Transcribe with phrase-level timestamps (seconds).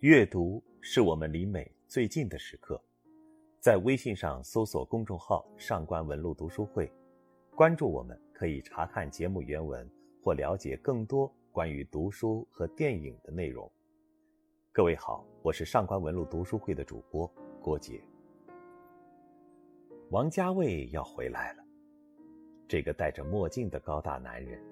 [0.00, 2.80] 阅读是我们离美最近的时刻，
[3.58, 6.88] 在微信上搜索公众号“上官文露读书会”，
[7.56, 9.90] 关注我们，可以查看节目原文
[10.22, 13.68] 或了解更多关于读书和电影的内容。
[14.70, 17.28] 各位好，我是上官文露读书会的主播
[17.60, 18.00] 郭杰。
[20.10, 21.64] 王家卫要回来了，
[22.68, 24.62] 这个戴着墨镜的高大男人，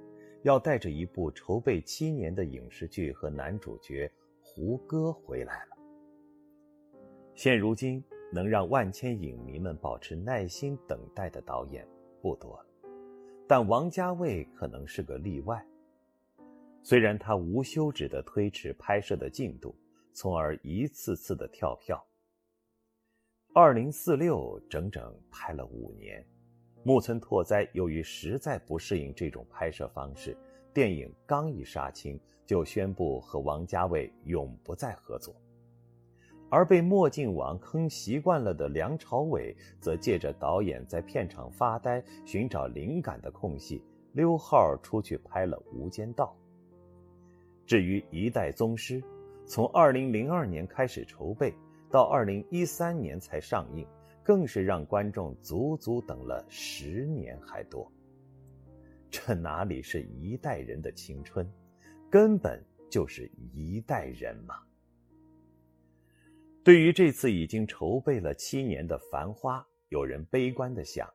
[0.44, 4.08] 要带着一部筹备七年的影视剧和男主角。
[4.56, 5.76] 胡歌回来了。
[7.34, 8.02] 现如今
[8.32, 11.86] 能让万千影迷们保持耐心等待的导演
[12.22, 12.66] 不多了，
[13.46, 15.62] 但王家卫可能是个例外。
[16.82, 19.76] 虽然他无休止的推迟拍摄的进度，
[20.14, 22.02] 从而一次次的跳票。
[23.52, 26.26] 二零四六整整拍了五年，
[26.82, 30.34] 木村拓哉由于实在不适应这种拍摄方式，
[30.72, 32.18] 电影刚一杀青。
[32.46, 35.34] 就宣布和王家卫永不再合作，
[36.48, 46.34] 而被墨镜王坑习惯了的梁朝伟，则借着导演在片场发呆、寻找灵感的空隙，溜号出去拍了《无间道》。
[47.66, 49.02] 至于《一代宗师》，
[49.44, 51.52] 从2002年开始筹备，
[51.90, 53.84] 到2013年才上映，
[54.22, 57.90] 更是让观众足足等了十年还多。
[59.10, 61.44] 这哪里是一代人的青春？
[62.10, 64.56] 根本就是一代人嘛。
[66.62, 71.08] 对于这次已经筹备了七年的《繁花》，有人悲观的想：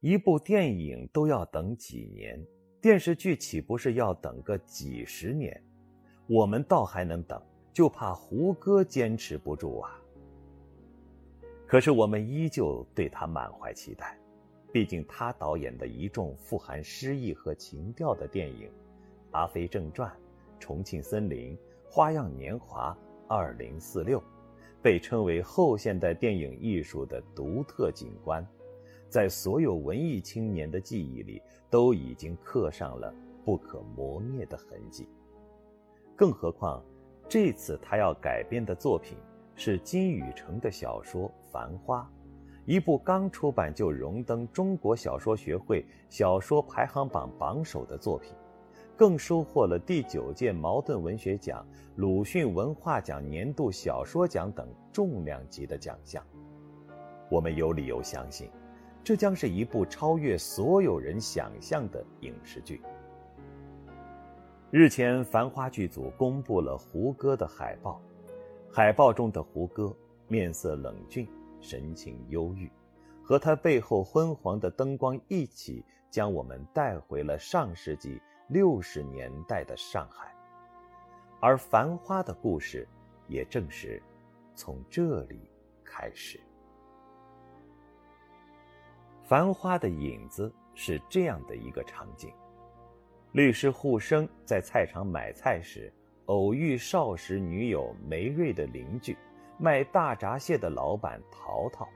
[0.00, 2.44] 一部电影都要等几年，
[2.80, 5.62] 电视剧岂不是要等个几十年？
[6.28, 7.40] 我们倒还能等，
[7.72, 10.00] 就怕胡歌坚持不住啊。
[11.68, 14.18] 可是我们依旧对他满怀期待，
[14.72, 18.68] 毕竟他导演的一众富含诗意和情调的电影。
[19.36, 20.10] 《阿飞正传》
[20.58, 21.54] 《重庆森林》
[21.90, 22.90] 《花样年华》
[23.28, 24.18] 《二零四六》，
[24.80, 28.44] 被称为后现代电影艺术的独特景观，
[29.10, 33.14] 在所有文艺青年的记忆里都已经刻上了
[33.44, 35.06] 不可磨灭的痕迹。
[36.16, 36.82] 更何况，
[37.28, 39.18] 这次他要改编的作品
[39.54, 42.00] 是金宇澄的小说《繁花》，
[42.64, 48.32] 一部刚出版就荣登中国小说学会小说排行榜榜首的作品。
[48.96, 51.64] 更收获了第九届茅盾文学奖、
[51.96, 56.24] 鲁迅文化奖年度小说奖等重量级的奖项。
[57.30, 58.50] 我们有理由相信，
[59.04, 62.80] 这将是一部超越所有人想象的影视剧。
[64.70, 68.00] 日前，《繁花》剧组公布了胡歌的海报，
[68.72, 69.94] 海报中的胡歌
[70.26, 71.28] 面色冷峻，
[71.60, 72.70] 神情忧郁，
[73.22, 78.18] 和他背后昏黄的灯光一起，将我们带回了上世纪。
[78.48, 80.32] 六十年代的上海，
[81.40, 82.86] 而《繁花》的故事
[83.26, 84.00] 也正是
[84.54, 85.50] 从这里
[85.84, 86.38] 开始。
[89.24, 92.32] 《繁花》的影子是这样的一个场景：
[93.32, 95.92] 律师护生在菜场买菜时，
[96.26, 99.18] 偶遇少时女友梅瑞的邻居，
[99.58, 101.88] 卖大闸蟹的老板淘淘。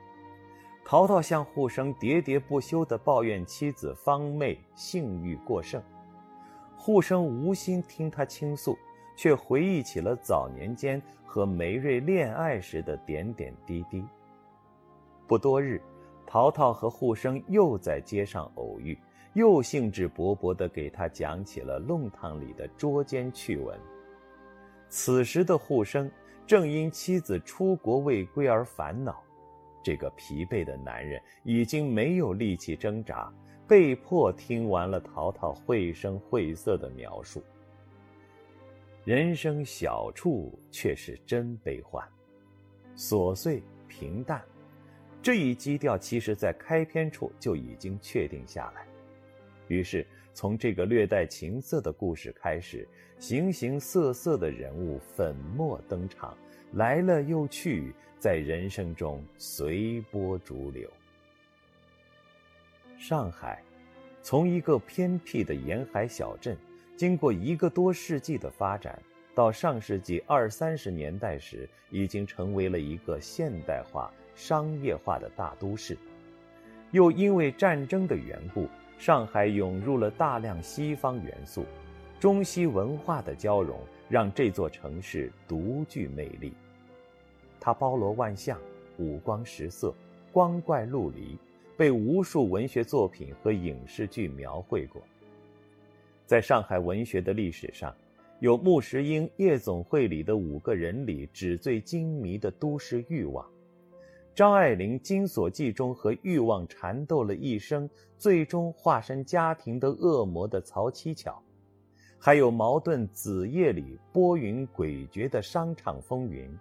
[0.84, 5.80] 淘淘向护生喋喋不休地抱怨妻子方妹性欲过剩。
[6.82, 8.74] 护生无心听他倾诉，
[9.14, 14.02] 却回忆起了早年间和梅瑞恋爱时的点点滴滴。
[15.28, 15.78] 不多日，
[16.26, 18.98] 淘淘和护生又在街上偶遇，
[19.34, 23.78] 又兴致勃勃地给他讲起了弄堂里的捉奸趣闻。
[24.88, 26.10] 此时的护生
[26.46, 29.22] 正因妻子出国未归而烦恼，
[29.82, 33.30] 这个疲惫的男人已经没有力气挣扎。
[33.70, 37.40] 被迫听完了淘淘绘声绘色的描述，
[39.04, 42.04] 人生小处却是真悲欢，
[42.96, 44.42] 琐碎平淡，
[45.22, 48.84] 这一基调其实在开篇处就已经确定下来。
[49.68, 50.04] 于是，
[50.34, 52.88] 从这个略带情色的故事开始，
[53.20, 56.36] 形形色色的人物粉墨登场，
[56.72, 60.90] 来了又去，在人生中随波逐流。
[63.00, 63.62] 上海，
[64.20, 66.54] 从一个偏僻的沿海小镇，
[66.98, 69.02] 经过一个多世纪的发展，
[69.34, 75.96] 到上世纪二三十年代时，已经成为了一个现代化、商业化的大都市。
[76.90, 78.68] 又因为战争的缘故，
[78.98, 81.64] 上海涌入了大量西方元素，
[82.20, 83.80] 中西文化的交融，
[84.10, 86.52] 让这座城市独具魅力。
[87.58, 88.58] 它包罗万象，
[88.98, 89.94] 五光十色，
[90.30, 91.38] 光怪陆离。
[91.80, 95.00] 被无数文学作品和影视剧描绘过。
[96.26, 97.96] 在上海文学的历史上，
[98.38, 103.50] 有穆石英《夜总会里的五个人》里纸醉金迷的都市欲望，
[104.34, 107.88] 张爱玲《金锁记》中和欲望缠斗了一生，
[108.18, 111.42] 最终化身家庭的恶魔的曹七巧，
[112.18, 116.54] 还有茅盾《子夜》里波云诡谲的商场风云，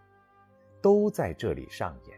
[0.82, 2.18] 都在这里上演。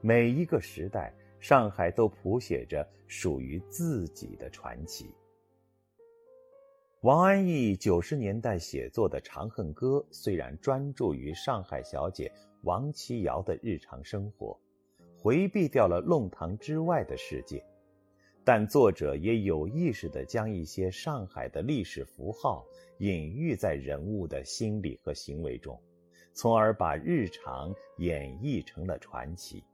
[0.00, 1.12] 每一个时代，
[1.42, 5.12] 上海都谱写着属于自己的传奇。
[7.00, 14.56] 王安忆九十年代写作的《长恨歌》，虽然专注于上海小姐王琦瑶的日常生活，
[15.18, 17.60] 回避掉了弄堂之外的世界，
[18.44, 22.64] 但作者也有意识地将一些上海的历史符号
[22.98, 25.76] 隐喻在人物的心理和行为中，
[26.32, 29.64] 从而把日常演绎成了传奇。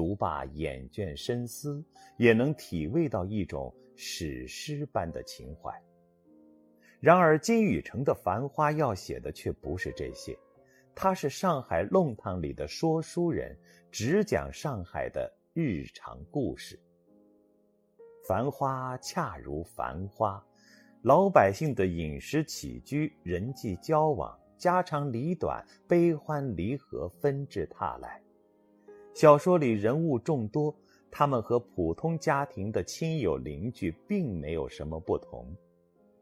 [0.00, 1.84] 读罢眼倦深思，
[2.16, 5.70] 也能体味到一种史诗般的情怀。
[7.00, 10.34] 然而，金宇澄的《繁花》要写的却不是这些，
[10.94, 13.54] 他是上海弄堂里的说书人，
[13.90, 16.80] 只讲上海的日常故事。
[18.26, 20.42] 繁花恰如繁花，
[21.02, 28.18] 老百姓的饮食起居、人际交往、家长里短、悲欢离合纷至沓来。
[29.14, 30.74] 小说里人物众多，
[31.10, 35.46] 他们和普通家庭的亲友邻居并没有什么不同。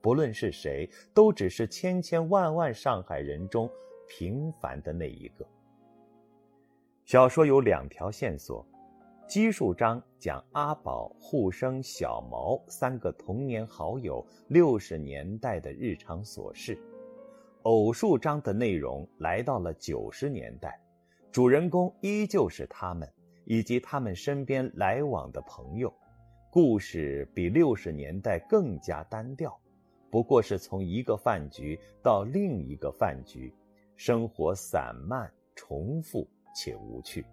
[0.01, 3.69] 不论是谁，都只是千千万万上海人中
[4.09, 5.47] 平凡的那一个。
[7.05, 8.67] 小说有两条线索：
[9.29, 16.75] 奇数章讲阿宝、沪生、小毛三个童年好友六十年代的日常琐事；
[17.63, 20.81] 偶数章的内容来到了九十年代，
[21.31, 23.09] 主人公依旧是他们
[23.45, 25.93] 以及他们身边来往的朋友。
[26.51, 29.57] 故事比六十年代更加单调。
[30.11, 33.55] 不过是从一个饭局到另一个饭局，
[33.95, 37.25] 生活散漫、重复且无趣。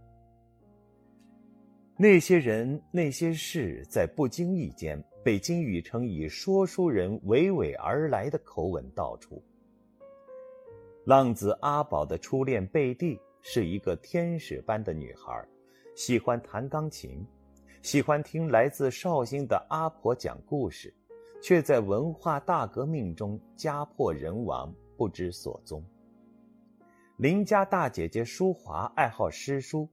[1.98, 9.41] 那些人、那些事，在不经意间被金宇澄以说书人娓娓而来的口吻道出。
[11.06, 15.47] 浪子阿宝的初恋贝蒂是一个天使般的女孩，
[15.95, 17.24] 喜欢弹钢琴，
[17.83, 20.92] 喜欢听来自绍兴的阿婆讲故事。
[21.44, 25.86] 却在文化大革命中家破人亡，不知所踪。
[27.18, 29.88] 邻家大姐姐淑华爱好诗书，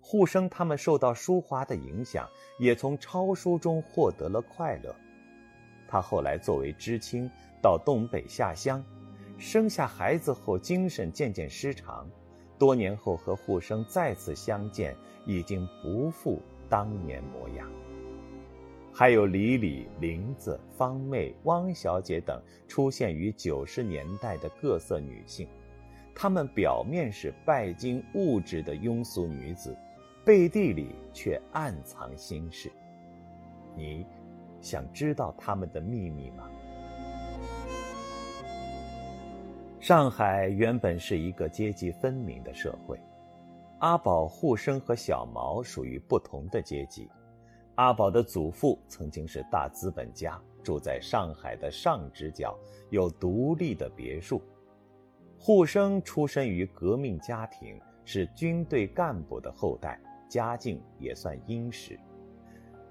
[0.00, 2.26] 沪生他们受到淑华的影响，
[2.58, 4.96] 也从抄书中获得了快乐。
[5.86, 7.30] 她后来作为知青
[7.60, 8.82] 到东北下乡，
[9.36, 12.08] 生下孩子后精神渐渐失常，
[12.58, 17.70] 多年后和沪生再次相见，已经不复当年模样。
[18.92, 25.46] 还有李李、林子、方妹、汪小姐等出现于九十年代的各色女性，
[26.14, 29.76] 她们表面是拜金物质的庸俗女子，
[30.24, 32.72] 背地里却暗藏心事。
[33.76, 34.04] 你，
[34.60, 36.50] 想知道她们的秘密吗？
[39.88, 43.00] 上海原本是一个阶级分明的社会，
[43.78, 47.08] 阿宝、沪生和小毛属于不同的阶级。
[47.76, 52.54] 阿宝的祖父曾经是大资本家，住在上海的上直角，
[52.90, 54.42] 有独立的别墅。
[55.38, 59.98] 沪生出身于革命家庭，是军队干部的后代，
[60.28, 61.98] 家境也算殷实。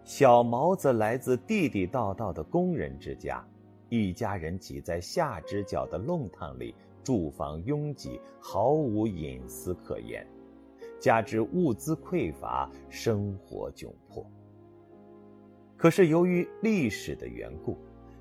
[0.04, 3.48] 小毛则来自地地道道的工人之家，
[3.90, 10.28] 一家人挤在下直角的弄堂里，住房拥挤，毫无隐私可言，
[11.00, 14.26] 加之物资匮乏，生活窘迫。
[15.78, 17.78] 可是由于历史的缘故，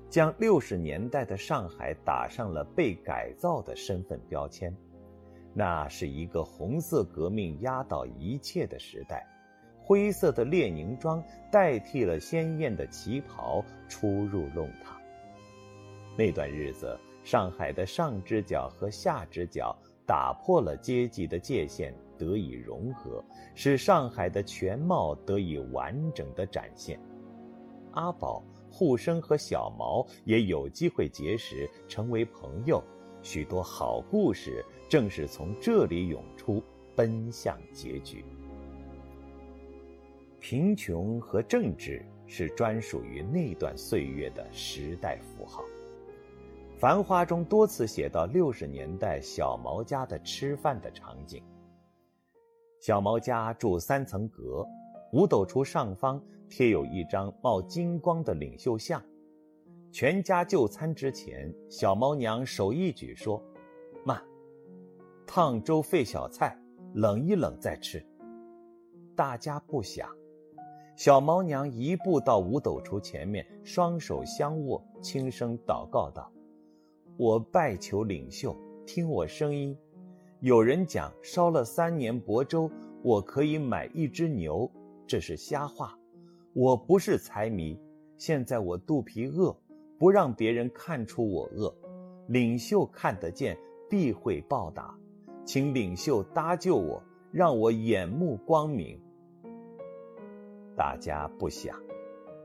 [0.09, 4.73] 将六十年代的上海打上了被改造的身份标签。
[5.53, 9.25] 那是一个红色革命压倒一切的时代，
[9.81, 11.21] 灰色的列宁装
[11.51, 14.96] 代替了鲜艳的旗袍出入弄堂。
[16.17, 26.99] 那段日子，上海的上直角和下直角打破了阶级的界限，得以融合，使上海的全貌得以完整的展现。
[27.91, 32.83] 阿宝、沪生和小毛也有机会结识，成为朋友。
[33.21, 36.63] 许多好故事正是从这里涌出，
[36.95, 38.25] 奔向结局。
[40.39, 45.61] 贫穷和政治是专属于那段岁月的时代符号。
[46.79, 51.43] 《繁花》中多次写到六十年代小毛家的吃饭的场景。
[52.79, 54.63] 小毛家住三层阁，
[55.11, 56.21] 五斗橱上方。
[56.49, 59.03] 贴有一张冒金光的领袖像，
[59.91, 63.43] 全家就餐之前，小毛娘手一举说
[64.05, 64.21] ：“慢，
[65.25, 66.57] 烫粥费小菜，
[66.93, 68.01] 冷一冷再吃。”
[69.13, 70.07] 大家不想。
[70.95, 76.31] 小毛娘一步到五斗橱前面，双手相握，轻声祷告道
[77.17, 78.55] ：“我拜求领袖
[78.85, 79.75] 听我声音。
[80.39, 82.69] 有人讲烧了三年薄粥，
[83.01, 84.71] 我可以买一只牛，
[85.07, 85.97] 这是瞎话。
[86.53, 87.79] 我不是财迷，
[88.19, 89.55] 现在我肚皮饿，
[89.97, 91.75] 不让别人看出我饿。
[92.27, 93.57] 领袖看得见，
[93.89, 94.95] 必会报答，
[95.43, 99.01] 请领袖搭救我，让我眼目光明。”
[100.77, 101.75] 大家不想，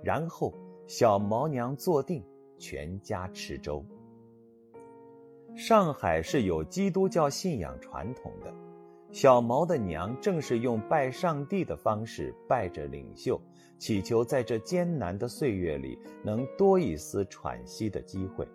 [0.03, 0.55] 然后
[0.87, 2.25] 小毛娘坐定，
[2.57, 3.85] 全家吃粥。
[5.55, 8.53] 上海是有基督教信仰传统的，
[9.11, 13.41] 小毛的娘正是用拜上帝的方式拜着领袖，
[13.79, 18.47] 祈求在这艰难的岁月里能多一丝喘息的机会。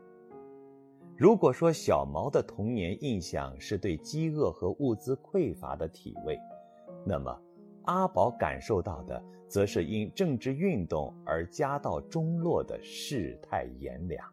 [1.16, 6.38] 如果说小毛的童年印象是对饥饿和物资匮乏的体味，
[7.06, 7.40] 那么
[7.86, 9.24] 阿宝感受到的。
[9.50, 14.30] 则是因政治运动而家道中落的世态炎凉。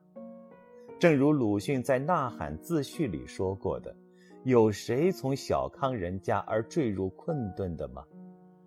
[1.04, 3.94] 正如鲁迅在《呐喊》自序里说过的
[4.42, 8.02] ：“有谁从小康人家而坠入困顿的吗？”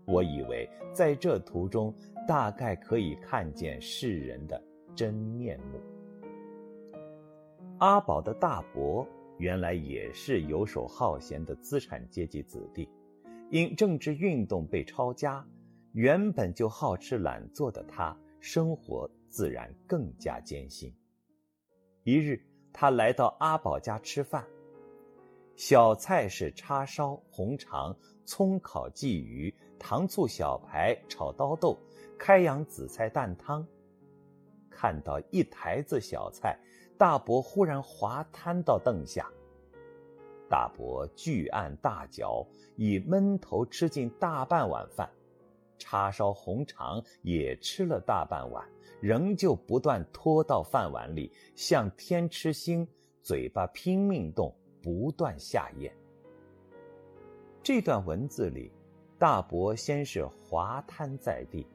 [0.06, 1.92] 我以为在这途中，
[2.28, 4.64] 大概可以看见世人的
[4.96, 5.82] 真面目。
[7.80, 9.04] 阿宝的大伯
[9.40, 12.88] 原来也是游手好闲的资产阶级子弟，
[13.50, 15.44] 因政治运动被抄家。
[15.94, 20.94] 原本就好吃懒做的他，生活自然更加艰辛。
[22.08, 24.48] 一日，他来到阿宝家吃饭，
[25.58, 31.78] 小菜是叉烧、红肠、葱烤鲫鱼、糖醋小排、炒刀豆、
[32.18, 33.68] 开阳紫菜蛋汤。
[34.70, 36.58] 看到一台子小菜，
[36.98, 39.30] 大伯忽然滑瘫到凳下。
[40.50, 42.48] 大伯巨按大嚼，
[42.78, 45.12] 已闷头吃进大半碗饭。
[45.78, 48.64] 叉烧红肠也吃了大半碗，
[49.00, 52.88] 仍旧不断拖到饭碗里，像天吃星，
[53.22, 55.92] 嘴巴拼命动，不断下咽。
[57.62, 58.72] 这段文字里，
[59.20, 61.68] 大伯先是滑瘫在地，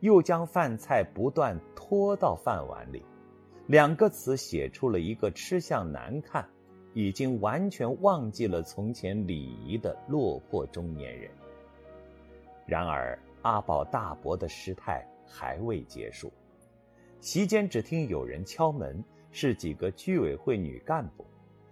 [0.00, 3.04] 又将饭菜不断拖到饭碗里，
[3.66, 6.48] 两个词写出了一个吃相难看、
[6.92, 11.30] 已经完全忘记了从前礼仪的落魄中年人。
[12.66, 13.18] 然而。
[13.48, 16.30] 阿宝大伯的失态还未结束，
[17.18, 21.24] 席间只听有人敲门，是几个居委会女干部，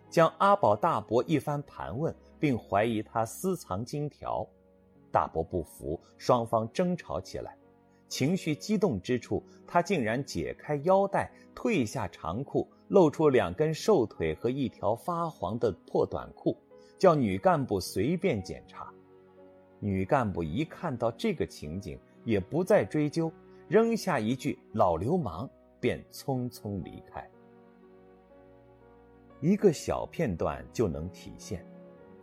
[0.08, 4.42] 将阿宝大伯一番盘问，并怀疑他私藏金条。
[5.12, 7.54] 大伯不服，双方争吵起来。
[8.08, 16.56] 情绪激动之处，他竟然解开腰带，褪下长裤，露出两根瘦腿和一条发黄的破短裤，
[16.98, 18.90] 叫女干部随便检查。
[19.78, 23.30] 女干部一看到这个情景，也不再追究，
[23.68, 25.48] 扔下一句“老流氓”，
[25.80, 27.28] 便匆匆离开。
[29.40, 31.64] 一个小片段就能体现，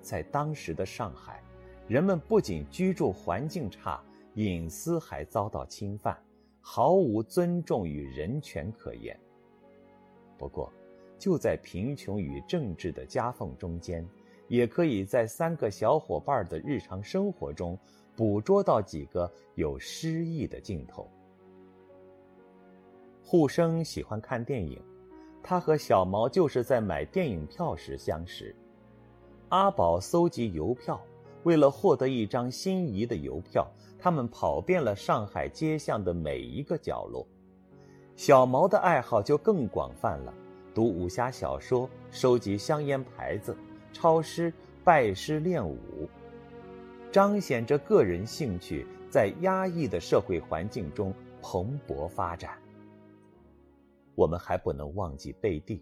[0.02, 1.42] 在当时的上海，
[1.88, 6.18] 人们不仅居住环境差，隐私还遭到侵犯，
[6.60, 9.18] 毫无尊重与人权可言。
[10.40, 10.74] 不过，
[11.20, 14.06] 就在贫穷与政治的夹缝中间。
[14.54, 17.76] 也可以在三个小伙伴的日常生活中
[18.16, 21.10] 捕捉到几个有诗意的镜头。
[23.24, 24.80] 护生喜欢看电影，
[25.42, 28.56] 他和小毛就是在买电影票时相识。
[29.50, 31.02] 阿宝搜集邮票，
[31.42, 33.68] 为了获得一张心仪的邮票，
[33.98, 37.26] 他们跑遍了上海街巷的每一个角落。
[38.16, 40.32] 小毛的爱好就更广泛了，
[40.76, 43.58] 读武侠小说，收集香烟牌子。
[43.94, 44.52] 抄诗、
[44.84, 45.78] 拜师练武，
[47.12, 52.58] 彰显着个人兴趣在压抑的社会环境中蓬勃发展。
[54.16, 55.82] 我们还不能忘记贝蒂，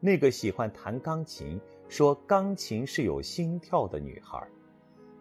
[0.00, 4.42] 那个喜欢弹钢琴、说钢琴是有心跳的女孩。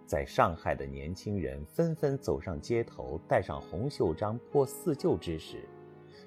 [0.05, 5.63] 在上海的年轻人纷纷走上街头，戴上红袖章泼四旧之时。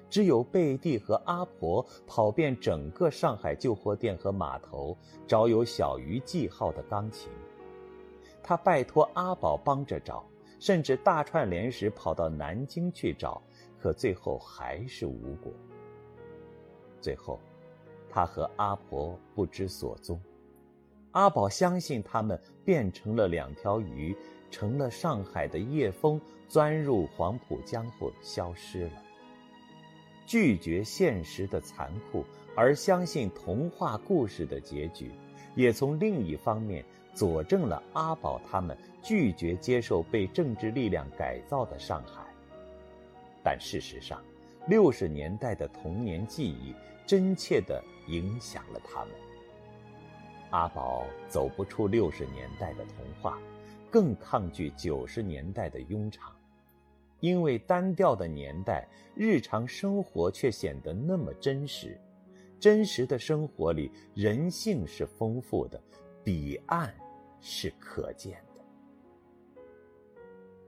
[0.09, 4.97] 只有贝蒂和阿婆跑遍整个上海旧货店和码头，
[5.27, 7.29] 找有小鱼记号的钢琴。
[8.41, 10.25] 他拜托阿宝帮着找，
[10.59, 13.41] 甚至大串联时跑到南京去找，
[13.77, 15.51] 可最后还是无果。
[17.01, 17.39] 最后，
[18.09, 20.19] 他和阿婆不知所踪。
[21.11, 24.15] 阿宝相信他们变成了两条鱼，
[24.49, 28.91] 成了上海的夜风，钻入黄浦江后消失了。
[30.27, 35.09] 拒绝现实的残酷，而相信童话故事的结局，
[35.55, 42.23] 也从另一方面佐证了阿宝他们拒绝接受被政治力量改造的上海。
[43.41, 44.21] 但事实上，
[44.67, 49.13] 六十年代的童年记忆真切地影响了他们。
[50.49, 53.39] 阿宝走不出六十年代的童话，
[53.89, 56.36] 更抗拒九十年代的庸常。
[57.19, 61.99] 因为单调的年代，日常生活却显得那么真实。
[62.59, 65.81] 真实的生活里，人性是丰富的，
[66.23, 66.93] 彼岸
[67.39, 69.61] 是可见的。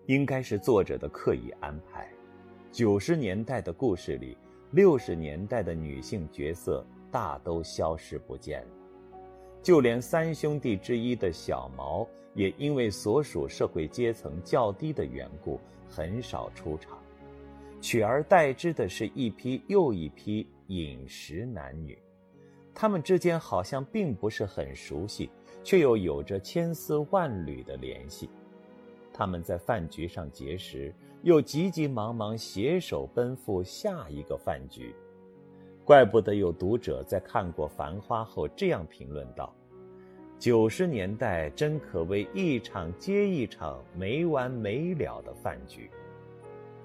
[0.05, 2.07] 应该是作者的刻意安排。
[2.71, 4.37] 九十年代的故事里，
[4.71, 8.67] 六十年代的女性角色大都消失不见了。
[9.61, 15.59] 就连三兄弟之一的小毛，也因为所属社会阶层较低的缘故。
[15.89, 16.99] 很少出场，
[17.81, 21.97] 取而代之的是一批又一批饮食男女，
[22.73, 25.29] 他们之间好像并不是很熟悉，
[25.63, 28.29] 却又有着千丝万缕的联系。
[29.11, 30.93] 他们在饭局上结识，
[31.23, 34.95] 又急急忙忙携手奔赴下一个饭局。
[35.83, 39.53] 怪不得有读者在看过《繁花》后这样评论道。
[40.39, 45.91] 九十年代真可谓一场接一场没完没了的饭局。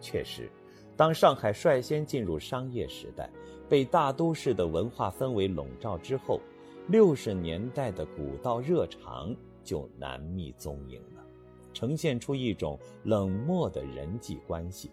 [0.01, 0.51] 确实，
[0.97, 3.31] 当上海率先进入商业时代，
[3.69, 6.41] 被大都市的文化氛围笼罩之后，
[6.89, 9.33] 六十年代的古道热肠
[9.63, 11.25] 就难觅踪影了，
[11.73, 14.91] 呈现出一种冷漠的人际关系。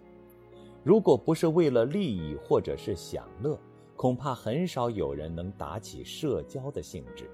[0.84, 3.60] 如果不是为了利益或者是享乐，
[3.96, 7.25] 恐怕很少有人能打起社交的兴致。《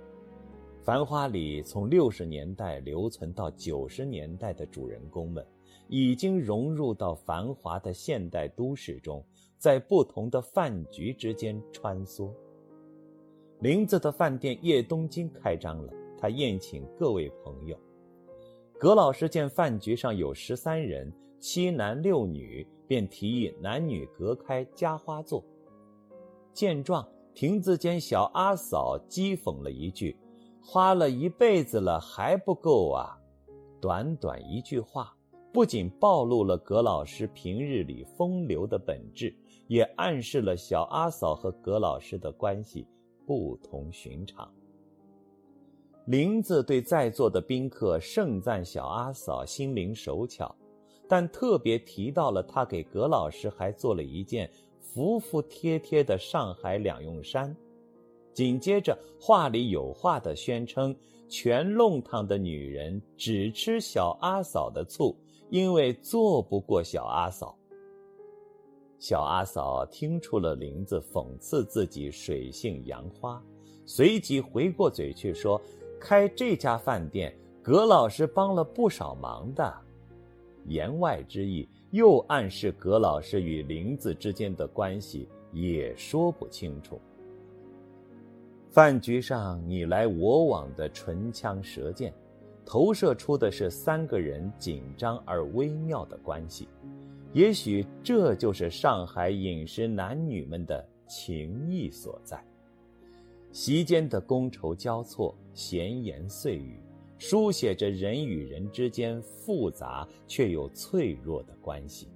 [0.87, 5.45] 繁花》里从六十年代留存到九十年代的主人公们，
[5.89, 9.21] 已经融入到繁华的现代都市中，
[9.57, 12.31] 在不同的饭局之间穿梭。
[13.59, 17.77] 林子的饭店叶东京开张了，他宴请各位朋友。
[18.79, 25.43] 葛老师见饭局上有十三人，七男六女，便提议男女隔开加花座。
[26.53, 30.15] 见状，亭子间小阿嫂讥讽了一句。
[30.69, 33.17] 花了一辈子了还不够啊！
[33.79, 35.15] 短短一句话，
[35.53, 39.33] 不仅暴露了葛老师平日里风流的本质，
[39.67, 42.85] 也暗示了小阿嫂和葛老师的关系
[43.25, 44.53] 不同寻常。
[46.07, 50.53] 林子对在座的宾客盛赞小阿嫂心灵手巧，
[51.07, 54.51] 但特别提到了她给葛老师还做了一件
[54.81, 57.55] 服服帖帖的上海两用衫。
[58.37, 60.95] 紧接着，话里有话的宣称，
[61.27, 65.17] 全弄堂的女人只吃小阿嫂的醋，
[65.49, 67.57] 因为做不过小阿嫂。
[68.99, 73.43] 小阿嫂听出了林子讽刺自己水性杨花，
[73.87, 75.59] 随即回过嘴去说
[75.99, 79.73] ：“开这家饭店，葛老师帮了不少忙的。”
[80.69, 87.01] 言外之意，又暗示葛老师与林子之间的关系也说不清楚。
[88.69, 92.13] 饭局上你来我往的唇枪舌剑，
[92.65, 96.67] 投射出的是三个人紧张而微妙的关系。
[97.33, 102.43] 也许这就是上海饮食男女们的情谊所在。
[103.51, 106.79] 席间的觥筹交错、闲言碎语，
[107.17, 112.07] 书写着人与人之间复杂却又脆弱的关系。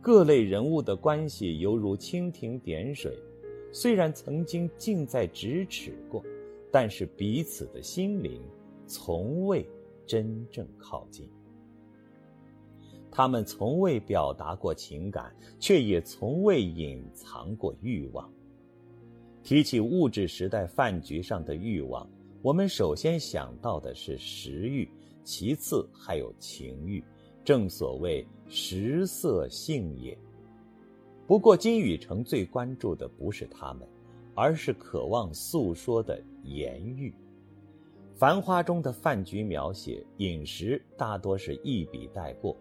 [0.00, 3.16] 各类人物的关系犹如蜻蜓点水。
[3.74, 6.24] 虽然曾经近在咫尺过，
[6.70, 8.40] 但是彼此的心灵
[8.86, 9.68] 从未
[10.06, 11.28] 真正靠近。
[13.10, 18.32] 他们从未表达过情感，却也从未隐藏过欲望。
[19.42, 22.08] 提起物质时代饭局上的欲望，
[22.42, 24.88] 我们首先想到的是食欲，
[25.24, 27.02] 其次还有情欲。
[27.44, 30.16] 正所谓食色性也。
[31.26, 33.88] 不过，金宇成最关注的不是他们，
[34.34, 37.10] 而是渴望诉说的言语。
[38.16, 42.54] 《繁花》中的饭局描写、饮食大多是一笔带过，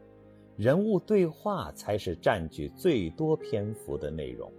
[0.55, 4.49] 人物对话才是占据最多篇幅的内容。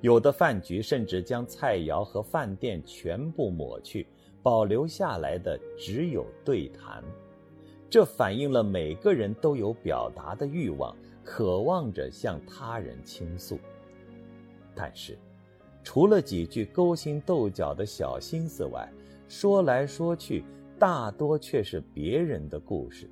[0.00, 4.06] 有的饭局甚至将菜肴和饭店全部抹去，
[4.42, 7.04] 保留下来的只有对谈。
[7.88, 10.96] 这反映了每个人都有表达的欲望。
[11.24, 13.58] 渴望着向他人倾诉，
[14.74, 15.18] 但是，
[15.82, 18.90] 除了几句勾心斗角的小心思外，
[19.28, 20.44] 说来说去，
[20.78, 23.08] 大多却是别人的故事。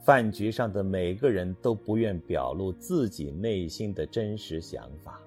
[0.00, 5.20] 饭局上的每个人都不愿表露自己内心的真实想法，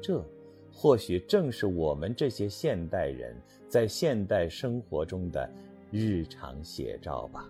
[0.00, 0.24] 这，
[0.72, 3.36] 或许正是我们这些现代人
[3.68, 5.50] 在现代生活中的
[5.90, 7.46] 日常写照吧。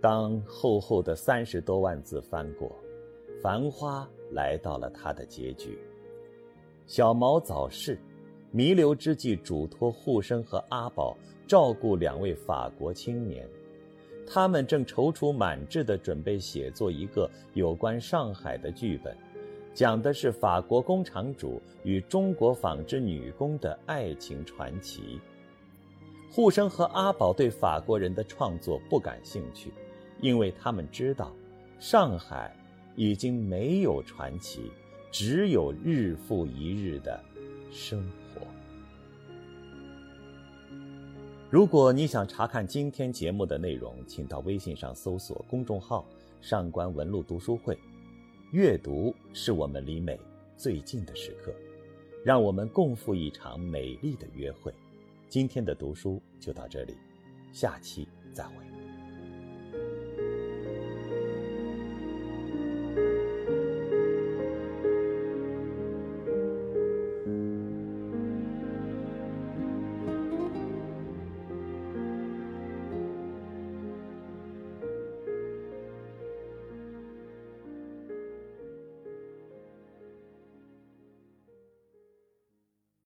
[0.00, 2.68] 当厚厚的三十多万字翻过，
[3.42, 5.78] 《繁花》来到了它的结局。
[6.86, 7.98] 小毛早逝，
[8.50, 11.14] 弥留之际，嘱托护生和阿宝
[11.46, 13.46] 照顾两位法国青年。
[14.26, 19.14] 他们正踌躇满志地准备写作一个有关上海的剧本，
[19.74, 25.20] 讲的是法国工厂主与中国纺织女工的爱情传奇。
[26.30, 29.70] 护生和阿宝对法国人的创作不感兴趣。
[30.20, 31.32] 因为他们知道，
[31.78, 32.54] 上海
[32.94, 34.70] 已经没有传奇，
[35.10, 37.18] 只有日复一日的
[37.70, 38.02] 生
[38.34, 38.46] 活。
[41.50, 46.06] 如果你想查看今天节目的内容，请到微信上搜索公众号
[46.40, 47.76] “上官文露读书会”。
[48.52, 50.18] 阅读是我们离美
[50.56, 51.52] 最近的时刻，
[52.24, 54.72] 让我们共赴一场美丽的约会。
[55.28, 56.94] 今天的读书就到这里，
[57.52, 58.69] 下期再会。